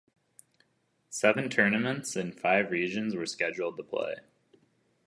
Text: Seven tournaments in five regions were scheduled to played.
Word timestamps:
Seven 1.11 1.47
tournaments 1.51 2.15
in 2.15 2.31
five 2.31 2.71
regions 2.71 3.15
were 3.15 3.27
scheduled 3.27 3.77
to 3.77 3.83
played. 3.83 4.21